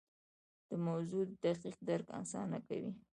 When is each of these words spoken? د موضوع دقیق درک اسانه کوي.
د 0.69 0.71
موضوع 0.87 1.23
دقیق 1.45 1.77
درک 1.87 2.07
اسانه 2.21 2.59
کوي. 2.67 2.91